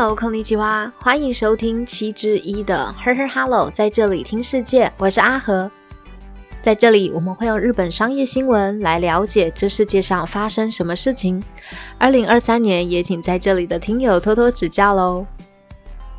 [0.00, 5.70] Hello，空尼吉哇，欢迎收听七之一的呵呵 Hello，在这里听世界，我是阿和。
[6.62, 11.44] 在这里，我们会用日本商业新闻来了解这世界上发生什么事情。
[11.98, 15.26] 二零二三年，也请在这里的听友多多指教喽。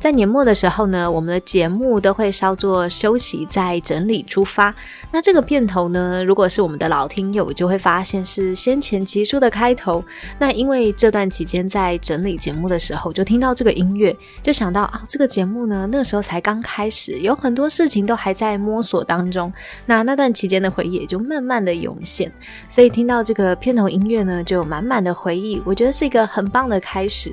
[0.02, 4.74] 在年末的时候呢，我们的节目都会稍作休息，再整理出发。
[5.12, 10.04] 那这个片头呢，如果是我们的老听友，就会发现是先前集数的开头。
[10.40, 19.52] 那因为这段期间在整理节目的时候，就听到这个音乐，就想到啊，这个节目呢，那时候才刚开始，有很多事情都还在摸索当中。
[19.86, 22.32] 那那段期间的回忆也就慢慢的涌现，
[22.68, 25.62] 所以听到这个片头音乐呢，就满满的回忆。
[25.64, 27.32] 我觉得是一个很棒的开始。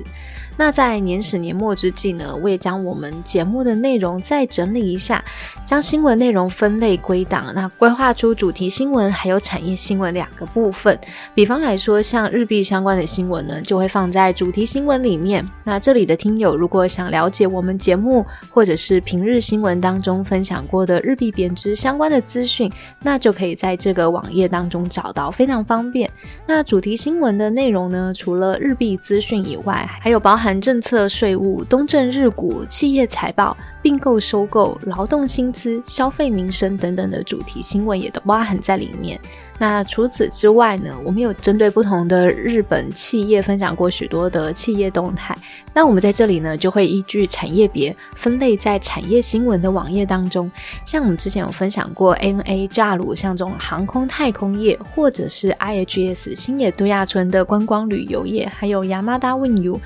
[0.60, 5.24] 那在年始年末之际呢，我也将我们节目的内容再整理一下，
[5.64, 11.00] 将新闻内容分类归档，那规划出主题新闻还有产业新闻两个部分。
[11.34, 15.48] 比方来说，像日币相关的新闻呢，就会放在主题新闻里面。
[15.64, 22.70] 那这里的听友如果想了解我们节目或者是平日新闻当中分享过的日币贬值相关的资讯，
[23.02, 26.10] 那就可以在这个网页当中找到，非常方便。
[26.46, 30.49] 那主题新闻的内容呢，除了日币资讯以外，还有包含。
[30.58, 39.20] 政策、税务、东证日股、企业财报、并购、收购、劳动薪资、消费民生等等的主题新闻也都包含在里面。
[39.58, 45.36] 那除此之外呢，我们有针对不同的日本企业分享过许多的企业动态。
[45.74, 50.50] 那我们在这里呢，就会依据产业别分类在产业新闻的网页当中。
[50.86, 59.78] 像我们之前有分享过 ANA 炸鲁，像这种航空太空业，或者是 IHS 新野度亚村的观光旅游业，还有 Yamada Winyu。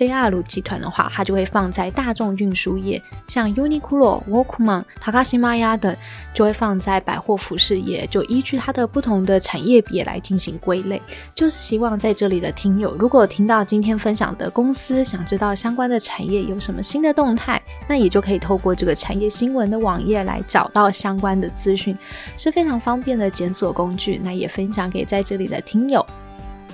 [0.00, 5.94] JR 集团的话，它就会放在大众运输业，像 Uniqlo、Walkman、Takashimaya 等，
[6.32, 11.02] 就会放在百货服饰业，就依据它的不同的产业别来进行归类。
[11.34, 21.94] 就是希望在这里的听友，如果听到今天分享的公司，想知道相关的产业有什么新的动态，那也就可以透过这个产业新闻的网页来找到相关的资讯，
[22.38, 24.18] 是非常方便的检索工具。
[24.24, 26.04] 那也分享给在这里的听友。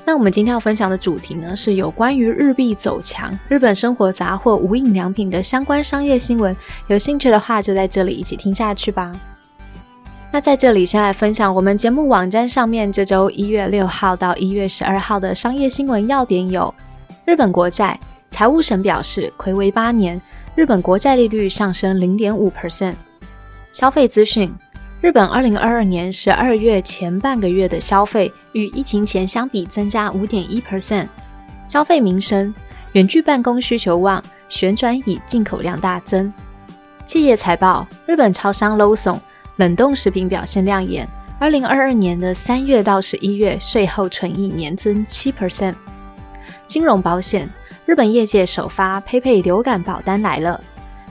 [0.08, 6.56] 那我们今天要分享的主题呢，是有关于日币走强、日本生活杂货、无印良品的相关商业新闻。
[6.86, 9.12] 有兴趣的话，就在这里一起听下去吧。
[10.30, 16.72] 那在这里先来分享我们节目网站上面这周一月六号到一月十二号的商业新闻要点有：
[17.24, 17.98] 日本国债，
[18.30, 20.22] 财务省表示，魁违八年，
[20.54, 22.94] 日本国债利率上升零点五 percent。
[23.72, 24.54] 消费资讯。
[25.02, 31.06] 日本二零二二年十二月前半个月的消费与疫情前相比增加五点一 percent。
[31.68, 32.52] 消费民生，
[32.92, 36.32] 远距办公需求旺，旋转椅进口量大增。
[37.04, 39.20] 企业财报，日本超商 Lawson
[39.56, 41.06] 冷冻食品表现亮眼。
[41.38, 45.74] 二零二二年的三月到十一月税后纯益年增七 percent。
[46.66, 47.48] 金融保险，
[47.84, 50.58] 日本业界首发 PayPay 流感保单来了。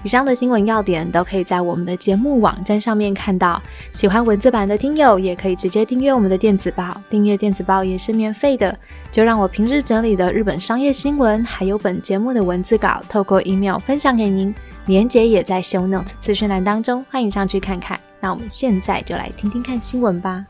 [0.06, 3.60] 以上的新闻要点都可以在我们的节目网站上面看到。
[3.92, 8.78] 喜欢文字版的听友也可以直接订阅我们的电子报，订阅电子报也是免费的。
[9.12, 14.54] 就让我平日整理的日本商业新闻，还有本节目的文字稿，透过 email 分享给您。
[14.86, 18.00] 连结也在 show notes 资讯栏当中，欢迎上去看看。
[18.20, 20.46] 那我们现在就来听听看新闻吧。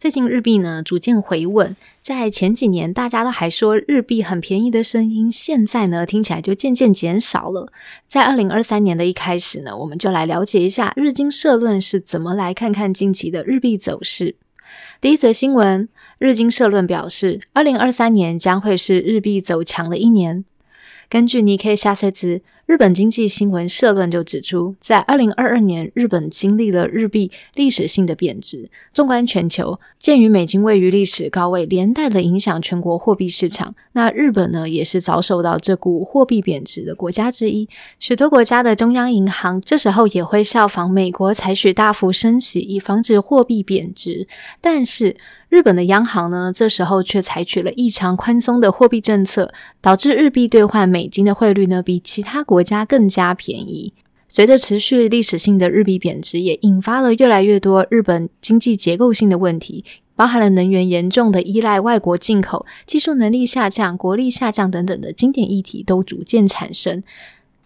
[0.00, 7.70] 最近日币呢逐渐回稳，在前几年大家都还说日币很便宜的声音，现在呢听起来就渐渐减少了。
[8.08, 14.36] 在二零二三年的一开始呢，我们就来了解一下日经社论是怎么来看看近期的日币走势。
[15.02, 20.46] 第一则新闻，日经社论表示，二零二三年将会是日币走强的一年。
[21.10, 22.40] 根据 Nikkei 下赛子。
[22.70, 28.70] 日本经济新闻社论就指出，在二零二二年，日本经历了日币历史性的贬值。
[28.94, 37.68] 纵观全球，鉴于美金位于历史高位，连带的影响全国货币市场，那日本呢，也是遭受到这股货币贬值的国家之一。
[37.98, 44.28] 许多国家的中央银行这时候也会效仿美国，采取大幅升息，以防止货币贬值。
[44.60, 45.16] 但是，
[45.48, 53.94] 日本的央行呢，这时候却采取了异常宽松的货币政策，导致日币兑换美金的汇率呢，比其他国国家更加便宜。
[54.28, 59.82] 随着持续历史性的日币贬值，也引发了越来越多日本经济结构性的问题，
[60.14, 67.02] 包含了能源严重的依赖外国进口、技术能力下降、国力下降等等的经典议题都逐渐产生。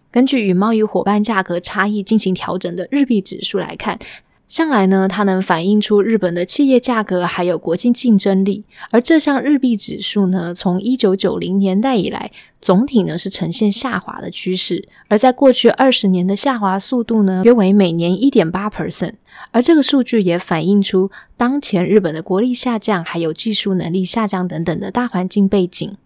[0.09, 3.99] 根据与贸易伙伴价格差异进行调整的日币指数来看。
[4.47, 8.63] 向来呢，它能反映出日本的企业价格还有国际竞争力。
[8.91, 12.31] 而这项日币指数呢，从一九九零年代以来，
[12.61, 14.87] 总体呢是呈现下滑的趋势。
[15.07, 19.13] 而在过去二十年的下滑速度呢，约为每年一点八 percent。
[19.51, 25.97] 而这个数据也反映出当前日本的国力下降，还有技术能力下降等等的大环境背景。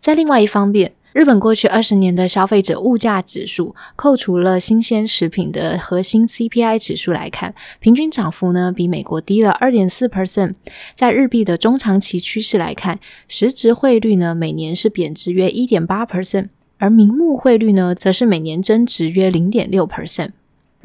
[0.00, 10.56] 在另外一方面，日本过去二十年的消费者物价指数，扣除了新鲜食品的核心 CPI 指数来看，平均涨幅呢比美国低了二点四 percent。
[10.94, 20.32] 在日币的中长期趋势来看，实质汇率呢每年是贬值约一点八 percent，而名目汇率呢则是每年增值约零点六 percent。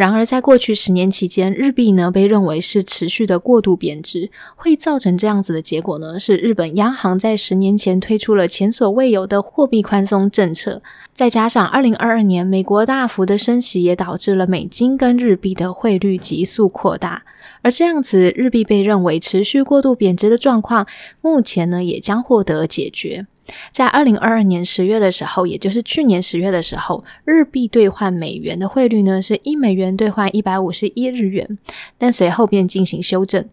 [0.02, 6.20] 然而，在过去十年期间，日币呢被认为是持续的过度贬值，会造成这样子的结果呢？
[6.20, 10.82] 是日本央行在十年前推出了前所未有的货币宽松政策，
[11.14, 17.22] 再加上二零二二年美国大幅的升息，也导致了美金跟日币的汇率急速扩大。
[17.62, 20.88] 而这样子，日币被认为持续过度贬值的状况，
[21.22, 23.28] 目前呢也将获得解决。
[23.72, 31.58] 在二零二二年十月的时候，也就是去年十月的时候，日币兑换美元的汇率呢是一美元兑换一百五十一日元，
[31.98, 33.48] 但随后便进行修正。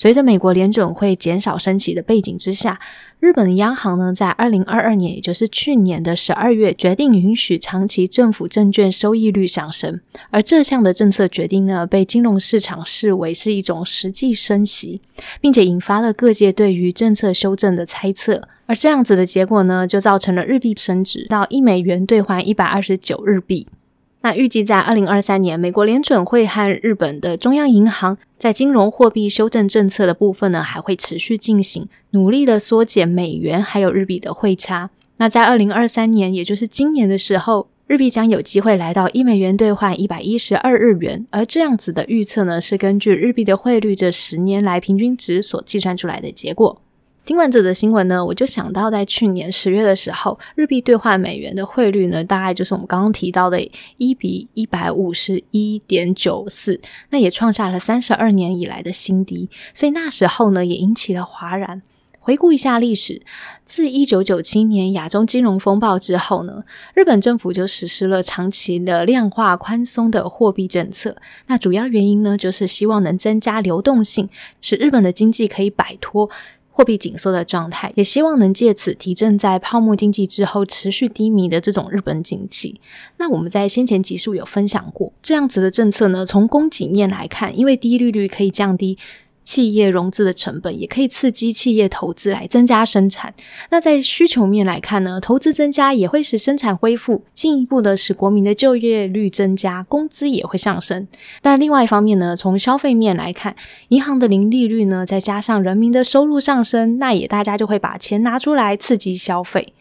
[0.00, 2.80] 随着美国联准会减少升息的背景之下，
[3.18, 10.00] 日本的央行呢在二零二二年，也就是去年的十二月，决定允许长期政府证券收益率上升。
[10.30, 15.02] 而这项的政策决定呢，被金融市场视为是一种实际升息，
[15.38, 18.48] 并且引发了各界对于政策修正的猜测。
[18.64, 23.66] 而这样子的结果呢，就造成了日币升值到一美元兑换一百二十九日币。
[24.22, 34.90] 那预计在二零二三年，美国联准会和日本的中央银行在金融货币修正政策的部分呢，还会持续进行，努力的缩减美元还有日币的汇差。
[35.16, 41.26] 那在二零二三年，也就是今年的时候，日币将有机会来到一美元兑换一百一十二日元。
[41.30, 46.82] 而这样子的预测呢，是根据日币的汇率这十年来平均值所计算出来的结果。
[47.24, 53.60] 听完这则新闻呢，我就想到在去年十月的时候，日币兑换美元的汇率呢，大概就是我们刚刚提到的
[53.98, 56.80] 一比一百五十一点九四，
[57.10, 59.48] 那也创下了三十二年以来的新低。
[59.72, 61.82] 所以那时候呢，也引起了哗然。
[62.22, 63.22] 回顾一下历史，
[63.64, 66.64] 自一九九七年亚洲金融风暴之后呢，
[66.94, 71.16] 日本政府就实施了长期的量化宽松的货币政策。
[71.46, 74.28] 那主要原因呢，就是希望能增加流动性，
[74.60, 76.28] 使日本的经济可以摆脱。
[76.70, 82.80] 货币紧缩的状态，也希望能借此提振在泡沫经济之后持续低迷的这种日本景气。
[83.18, 88.96] 那我们在先前集数有分享过，这样子的政策呢，从供给面来看，因为低利率可以降低。
[89.44, 93.34] 企业融资的成本也可以刺激企业投资来增加生产。
[93.70, 101.08] 那在需求面来看呢，投资增加也会使生产恢复，进一步的使国民的就业率增加，工资也会上升。
[101.42, 103.56] 但另外一方面呢，从消费面来看，
[103.88, 109.72] 银行的零利率呢，再加上人民的收入上升，那也大家就会把钱拿出来刺激消费。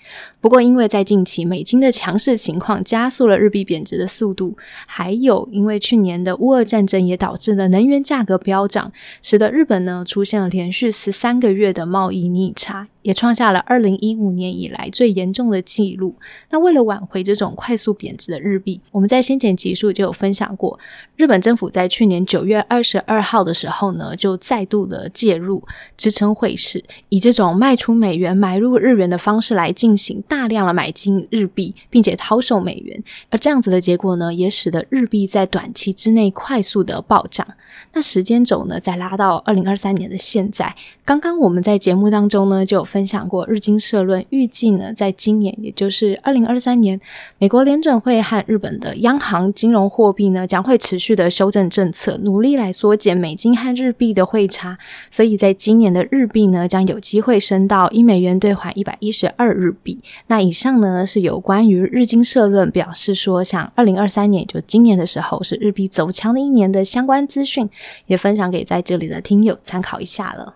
[0.41, 8.91] 不过，因为在近期美金的强势情况加速了日币贬值的速度，还有因为去年的乌俄战争也导致了能源价格飙涨，
[9.21, 12.87] 使得日本呢出现了连续十三个月的贸易逆差。
[13.09, 16.13] 也创下了二零一五年以来最严重的记录。
[16.51, 20.77] 那为了挽回这种快速贬值的日币，我们在先前集数就有分享过，
[21.15, 25.63] 日本政府在去年九月二十二号的时候呢，就再度的介入
[25.97, 33.03] 支撑汇市，以这种卖出美元买入日元的方式来进行大量的买进日币，并且抛售美元。
[33.31, 37.47] 而这样子的结果呢，也使得日币在短期之内快速的暴涨。
[37.93, 42.85] 那时间轴呢，再拉到二零二三年的现在，刚刚我们在节目当中呢，就有。
[42.89, 46.99] 分分享过日经社论预计呢，在今年，也就是二零二三年，
[47.37, 54.77] 美国联准会和日本的央行金融货币呢，将会持续的修正政策，努力来缩减美金和日币的汇差。
[55.09, 59.97] 所以在今年的日币呢，将有机会升到一美元兑换一百一十二日币。
[60.27, 67.69] 那以上呢，是有关于日经社论表示说，像二零二三年，就今年的时候，是日币走强的一年的相关资讯，
[68.07, 70.55] 也分享给在这里的听友参考一下了。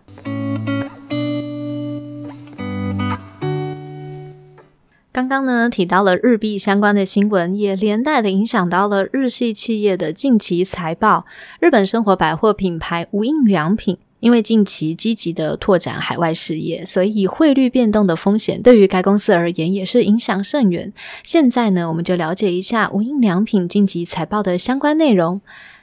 [5.14, 11.28] 刚刚呢提到了日币相关的新闻，也连带的影响到了日系企业的近期财报。
[11.60, 20.92] 日本生活百货品牌无印良品，因为近期积极的拓展海外事业，所以汇率变动的风险对于该公司而言也是影响甚远。
[21.22, 25.40] 现在呢，我们就了解一下无印良品近期财报的相关内容。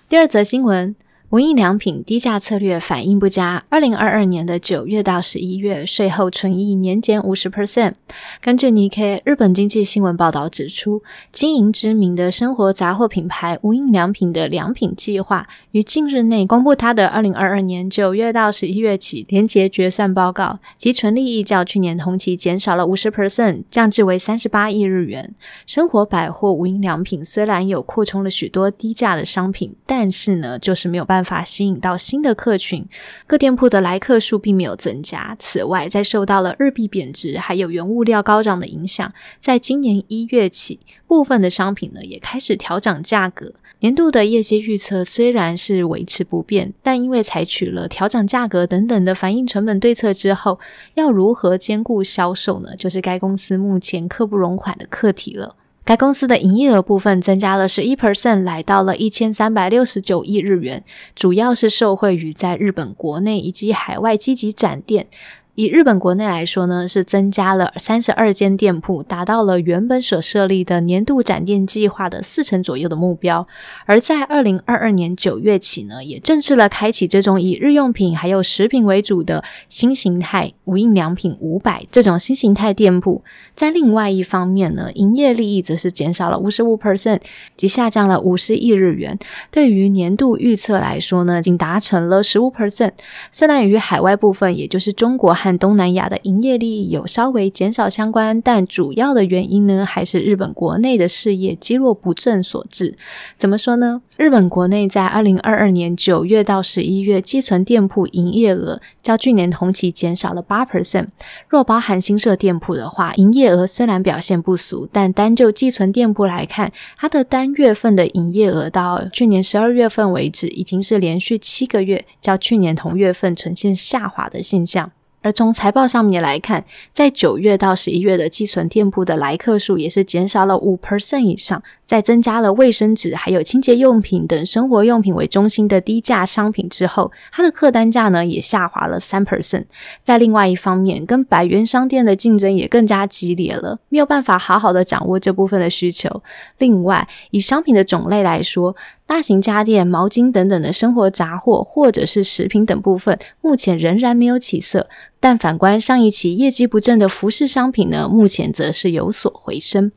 [0.09, 0.97] 第二则新闻。
[1.31, 3.63] 无印良品低价策略反应不佳。
[3.69, 7.93] 二零二二年的九月到十一月，税后纯益年减五十 percent。
[8.41, 25.33] 根据 nike 日本经济新闻报道指出，经营知名的生活杂货品牌无印良品的良品计划于近日内公布它的二零二二年九月到十一月起连结决算报告，其纯利益较去年同期减少了五十 percent，降至为三十八亿日元。
[25.65, 31.20] 生活百货无印良品虽然有扩充了许多低价的商品，但是呢，就是没有办法。
[31.21, 32.89] 办法吸引到新的客群，
[33.27, 35.37] 各店铺的来客数并没有增加。
[35.39, 43.53] 此外，在受到了日币贬值还有原物料高涨的影响，在今年一月起，部分的商品呢也开始调整价格。
[43.81, 50.59] 年度的业绩预测虽然是维持不变，但因为采取了调整价格等等的反映成本对策之后，
[50.95, 52.75] 要如何兼顾销售呢？
[52.77, 55.55] 就是该公司目前刻不容缓的课题了。
[55.85, 60.85] 该公司的营业额部分增加了十一 percent，来到了一千三百六十九亿日元，
[61.17, 65.09] 主要是受惠于在日本国内以及海外积极展店。
[65.54, 73.47] 以日本国内来说呢，是增加了三十二间店铺，达到了原本所设立的年度展店计划的四成左右的目标。
[73.85, 83.23] 而在二零二二年九月起呢，也正式了开启这种以日用品还有食品为主的新形态无印良品五百这种新形态店铺。
[83.54, 87.21] 在另外一方面呢，营业利益则是减少了五十五 percent，
[87.57, 89.19] 即下降了五十亿日元。
[89.50, 92.92] 对于年度预测来说呢，仅达成了十五 percent。
[93.30, 102.99] 虽然与海外部分，也就是中国和东南亚的营业利益有稍微减少相关，但主要的原因呢，还是日本国内的事业积弱不振所致。
[103.38, 104.02] 怎么说呢？
[104.18, 111.06] 日本国内在二零二二年九月到十一月寄存店铺营业额较去年同期减少了八 percent。
[111.49, 124.92] 若包含新设店铺的话，营业额虽然表现不俗，但单就寄存店铺来看，它的单月份的营业额到去年十二月份为止，已经是连续七个月较去年同月份呈现下滑的现象。
[125.23, 131.62] 而从财报上面来看，在九月到十一月的寄存店铺的来客数也是减少了五 percent 以上。
[131.90, 139.64] 在增加了卫生纸、还有清洁用品等生活用品为中心的低价商品之后，它的客单价呢也下滑了三 percent。
[140.04, 146.23] 在另外一方面，跟百元商店的竞争也更加激烈了，没有办法好好的掌握这部分的需求。
[146.59, 154.88] 另外，以商品的种类来说，大型家电、毛巾等等的生活杂货，或者是食品等部分，目前仍然没有起色。
[155.18, 159.90] 但反观上一期业绩不振的服饰商品呢，目前则是有所回升。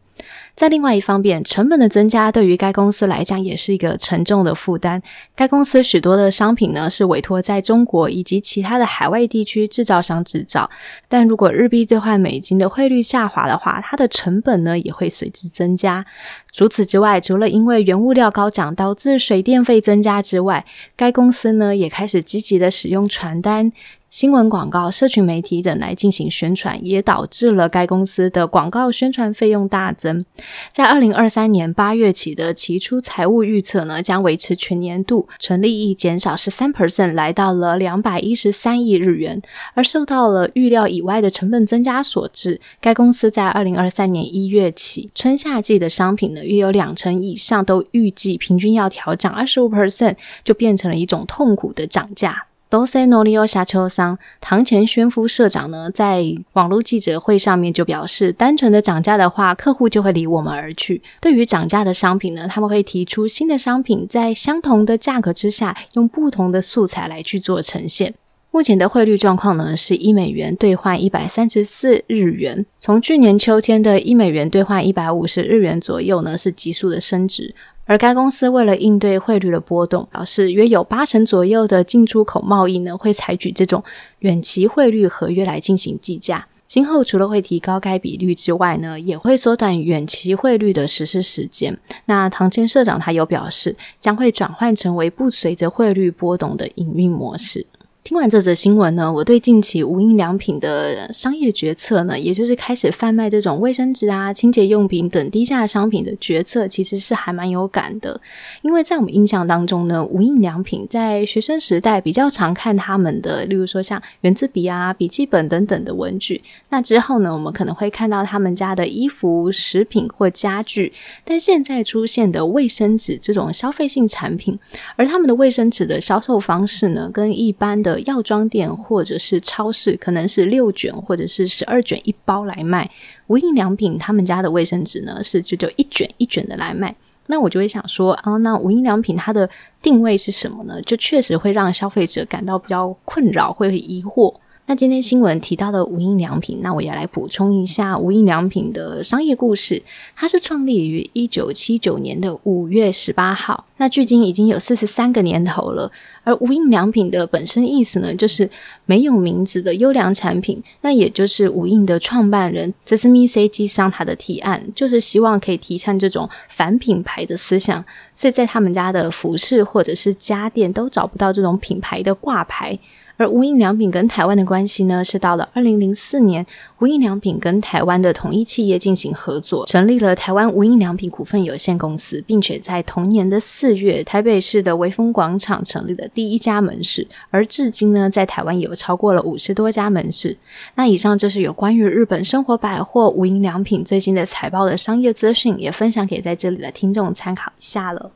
[0.55, 5.01] 在另外一方面，成本的增加对于该公司来讲也是一个沉重的负担。
[5.35, 10.69] 该公司许多的商品呢是委托在中国以及其他的海外地区制造商制造，
[11.09, 16.05] 但如果日币兑换美金的汇率下滑的话，它的成本呢也会随之增加。
[16.51, 20.63] 除此之外，除了因为原物料高涨导致水电费增加之外，
[20.95, 23.71] 该公司呢也开始积极的使用传单。
[24.13, 30.23] 新闻广告、社群媒体等来进行宣传，也导致了该公司的广告宣传费用大增。
[30.71, 39.41] 在二零二三年八月起的期初财务预测呢，将维持全年度纯利益减少十三 percent，来到了两百一十三亿日元。
[39.73, 52.45] 而受到了预料以外的成本增加所致，该公司在二零二三年一月起春夏季的商品呢，约有两成以上都预计平均要调涨二十五 percent，就变成了一种痛苦的涨价。
[52.73, 60.99] 多塞诺利欧夏秋桑堂前宣夫社长呢，在网络记者会上面就表示，单纯的涨价的话，客户就会离我们而去。
[61.21, 68.15] 对于涨价的商品呢，他们会提出新的商品，在相同的价格之下，用不同的素材来去做呈现。
[68.49, 77.53] 目前的汇率状况呢，是一美元兑换一百三十四日元，从去年秋天的一美元兑换一百五十日元左右呢，是急速的升值。
[77.85, 83.83] 而该公司为了应对汇率的波动，表示约有八成左右的进出口贸易呢会采取这种
[84.19, 86.47] 远期汇率合约来进行计价。
[86.65, 91.77] 今后除了会提高该比率之外呢，也会缩短远期汇率的实施时间。
[92.05, 97.67] 那唐谦社长他有表示，将会转换成为不随着汇率波动的营运模式。
[98.03, 108.19] 听完这则新闻呢，我对近期无印良品的商业决策呢，也就是开始贩卖这种卫生纸啊、清洁用品等低价商品的决策，其实是还蛮有感的。
[108.61, 116.43] 因为在我们印象当中呢，无印良品在学生时代比较常看他们的，例如说像圆珠笔啊、笔记本等等的文具。
[116.67, 120.91] 那之后呢，我们可能会看到他们家的衣服、食品或家具。
[121.23, 124.59] 但现在出现的卫生纸这种消费性产品，
[124.97, 132.89] 而他们的卫生纸的销售方式呢，跟一般的药妆店或者是超市，可能是六卷或者是十二卷一包来卖。
[133.27, 136.95] 无印良品他们家的卫生纸呢，是就就一卷一卷的来卖。
[137.27, 139.49] 那我就会想说啊，那无印良品它的
[139.81, 140.81] 定位是什么呢？
[140.81, 144.33] 就确实会让消费者感到比较困扰，会疑惑。
[144.65, 149.83] 那今天新闻提到的无印良品，那我也来补充一下无印良品的商业故事。
[150.15, 155.91] 它是创立于一九七九年的五月十八号，那距今已经有四十三个年头了。
[156.23, 158.49] 而无印良品的本身意思呢，就是
[158.85, 160.63] 没有名字的优良产品。
[160.79, 167.83] 那也就是无印的创办人泽斯米 C 基桑他的提案，就是希望可以提倡这种反品牌的思想。
[168.15, 172.79] 所以在他们家的服饰或者是家电都找不到这种品牌的挂牌。
[173.17, 176.45] 而无印良品跟台湾的关系呢，是到了二零零四年，
[176.79, 190.35] 无印良品跟台湾的统一企业进行合作，成立了台湾无印良品股份有限公司，并且在同年的四月，台北市的微风广场成立了第一家门市，而至今呢，在台湾有超过了五十多家门市。
[190.75, 198.11] 那以上就是有关于日本生活百货无印良品最新的财报的商业资讯，也分享给在这里的听众参考一下了。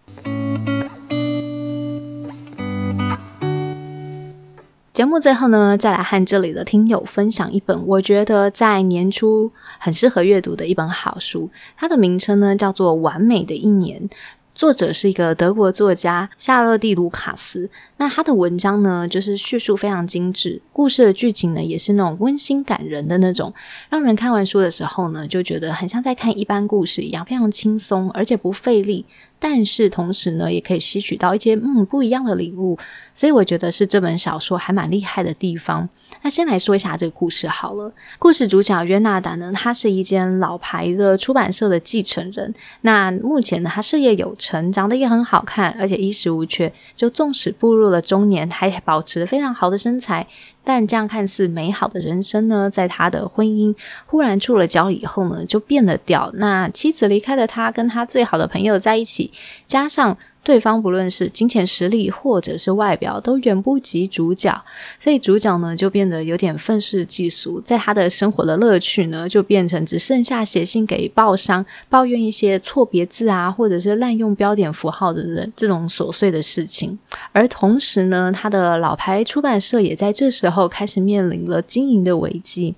[4.98, 14.10] 节目最后呢，再来和这里的听友分享一本我觉得在年初很适合阅读的一本好书，它的名称呢叫做《完美的一年》。
[14.56, 17.70] 作者是一个德国作家夏洛蒂·卢卡斯。
[17.98, 23.54] 那他的文章呢，就是叙述非常精致，故事的剧情呢，也是那种温馨感人的那种，
[23.90, 29.06] 让人看完书的时候呢，就觉得很像在看一般故事一样，非常轻松，而且不费力。
[29.40, 32.78] 但是同时呢，也可以吸取到一些嗯不一样的礼物。
[33.14, 35.88] 所以我觉得是这本小说还蛮厉害的地方。
[36.22, 37.92] 那先来说一下这个故事好了。
[38.18, 42.54] 故事主角约纳达呢，他是一间老牌的出版社的继承人。
[42.82, 46.72] 那目前呢，他事业有成，长得也很好看，而且衣食无缺。
[46.96, 50.28] 就纵使步入了中年，还保持了非常好的身材。
[50.68, 53.74] 但这样看似美好的人生呢，在他的婚姻
[54.06, 56.30] 忽然出了交以后呢，就变了调。
[56.34, 59.32] 那妻子离开了他，跟他最好的朋友在一起，
[59.66, 60.18] 加上。
[60.48, 64.64] 对方不论是金钱实力或者是外表，都远不及主角，
[64.98, 76.98] 所以主角呢就变得有点愤世嫉俗，在他的生活的乐趣呢，就变成只剩下写信给报商抱怨一些错别字啊，或者是滥用标点符号的人这种琐碎的事情。
[77.34, 82.74] 而同时呢，他的老牌出版社也在这时候开始面临了经营的危机。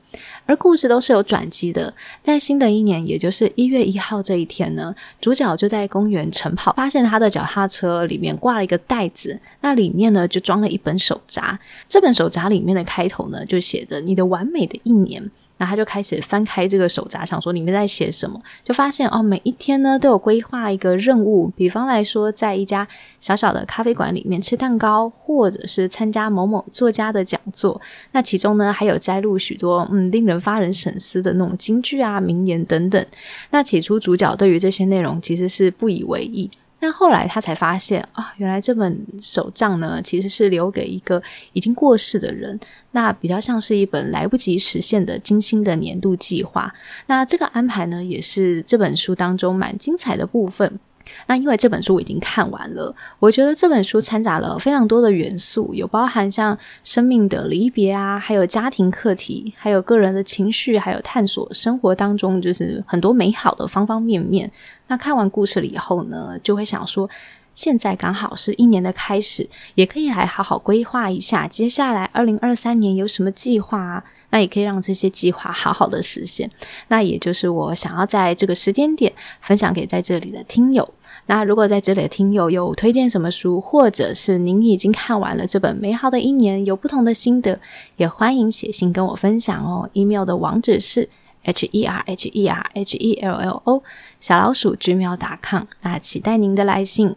[0.48, 15.30] 而故事都是有转机的，在新的一年，也就是一月一号这一天呢，主角就在公园晨跑，发现他的脚踏车里面挂了一个袋子，那里面呢就装了一本手札，这本手札里面的开头呢就写着“你的完美的一年”。
[15.62, 22.88] 那他就开始翻开这个手札，想说里面在写什么，就发现哦，每一天呢都有规划一个任务，比方来说，在一家
[23.20, 27.82] 小小的咖啡馆里面吃蛋糕，或者是参加某某作家的讲座。
[28.14, 33.06] 那其中呢还有摘录许多嗯令人发人深思的那种金句啊、名言等等。
[33.50, 36.50] 那起初主角对于这些内容其实是不以为意。
[36.80, 41.22] 但后来他才发现啊，原来这本手账呢，其实是留给一个
[41.54, 42.60] 已经过世的人，
[42.92, 46.74] 那比较像是一本来不及实现的精心的年度计划。
[47.08, 50.80] 那这个安排呢，也是这本书当中蛮精彩的部分。
[51.28, 64.52] 那因为这本书我已经看完了，我觉得这本书掺杂了非常多的元素，有包含像生命的离别啊，还有家庭课题，还有个人的情绪，还有探索生活当中就是很多美好的方方面面。
[64.88, 67.10] 那看完故事了以后呢，就会想说，
[67.54, 74.04] 现在刚好是一年的开始，也可以来好好规划一下接下来二零二三年有什么计划啊？
[74.32, 76.50] 那也可以让这些计划好好的实现。
[76.90, 80.88] 那也就是我想要在这个时间点分享给在这里的听友。
[81.30, 87.60] 那如果在这里的听友有推荐什么书，或者是您已经看完了这本美好的一年，有不同的心得，
[87.98, 89.88] 也欢迎写信跟我分享哦。
[89.94, 91.08] email 的网址是
[91.44, 93.84] h e r h e r h e l l o
[94.20, 95.66] 小老鼠 gmail.com。
[95.84, 97.16] 那期待您的来信。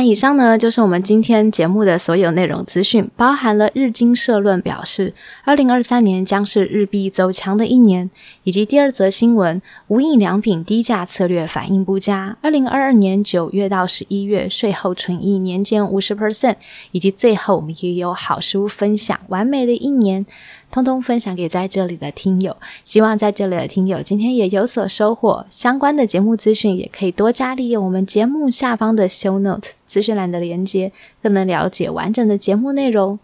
[0.00, 5.12] 那以上呢，就是我们今天节目的所有内容资讯，包含了日经社论表示，
[5.44, 8.10] 二零二三年将是日币走强的一年，
[8.44, 16.56] 以及第二则新闻，无印良品低价策略反应不佳，二零二二年九月到十一月税后纯益年减五十 percent，
[16.92, 20.24] 以及最后我们也有好书分享，完美的一年。
[20.70, 25.44] 通通分享给在这里的听友，希望在这里的听友今天也有所收获。
[25.50, 33.18] 相关的节目资讯也可以多加利用我们节目下方的 show note 资讯栏的连接，更能了解完整的节目内容。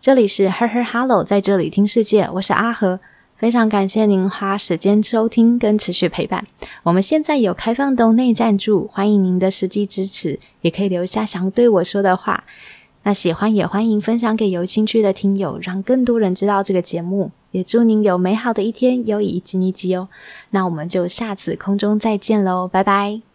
[0.00, 3.00] 这里是 Her Her Hello，在这里听世界，我是阿和，
[3.38, 6.46] 非常感谢您花时间收听跟持续陪伴。
[6.82, 12.44] 我们现在有开放的内赞助，欢迎您的实际支持，也可以留下想对我说的话。
[13.04, 17.30] 那喜欢也欢迎分享给有兴趣的听友，让更多人知道这个节目。
[17.52, 20.08] 也祝您有美好的一天，友谊吉尼吉哦。
[20.50, 23.33] 那我们就下次空中再见喽，拜拜。